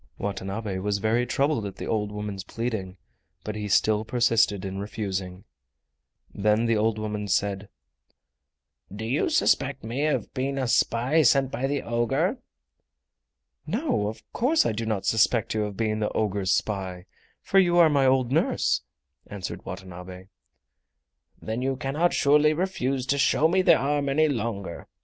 Watanabe 0.17 0.79
was 0.79 0.97
very 0.97 1.27
troubled 1.27 1.63
at 1.67 1.75
the 1.75 1.85
old 1.85 2.11
woman's 2.11 2.43
pleading, 2.43 2.97
but 3.43 3.55
he 3.55 3.67
still 3.67 4.03
persisted 4.03 4.65
in 4.65 4.79
refusing. 4.79 5.43
Then 6.33 6.65
the 6.65 6.75
old 6.75 6.97
woman 6.97 7.27
said: 7.27 7.69
"Do 8.91 9.05
you 9.05 9.29
suspect 9.29 9.83
me 9.83 10.07
of 10.07 10.33
being 10.33 10.57
a 10.57 10.67
spy 10.67 11.21
sent 11.21 11.51
by 11.51 11.67
the 11.67 11.83
ogre?" 11.83 12.39
"No, 13.67 14.07
of 14.07 14.23
course 14.33 14.65
I 14.65 14.71
do 14.71 14.87
not 14.87 15.05
suspect 15.05 15.53
you 15.53 15.65
of 15.65 15.77
being 15.77 15.99
the 15.99 16.09
ogre's 16.13 16.51
spy, 16.51 17.05
for 17.43 17.59
you 17.59 17.77
are 17.77 17.87
my 17.87 18.07
old 18.07 18.31
nurse," 18.31 18.81
answered 19.27 19.65
Watanabe. 19.65 20.29
"Then 21.39 21.61
you 21.61 21.75
cannot 21.75 22.11
surely 22.11 22.53
refuse 22.53 23.05
to 23.05 23.19
show 23.19 23.47
me 23.47 23.61
the 23.61 23.75
arm 23.75 24.09
any 24.09 24.27
longer." 24.27 24.87